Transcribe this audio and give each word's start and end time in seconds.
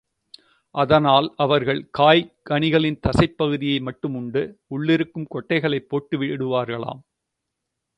அதனால் 0.75 1.33
அவர்கள் 1.37 1.89
காய் 1.91 2.23
கனிகளின் 2.49 2.99
தசைப் 3.01 3.37
பகுதியை 3.37 3.79
மட்டும் 3.79 4.15
உண்டு, 4.15 4.43
உள்ளிருக்கும் 4.69 5.31
கொட்டைகளைப் 5.33 5.89
போட்டு 5.89 6.17
விடுவார்களாம். 6.21 7.03